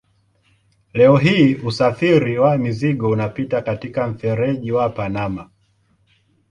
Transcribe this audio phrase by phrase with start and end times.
[0.93, 5.49] Leo hii usafiri wa mizigo unapita katika mfereji wa Panama.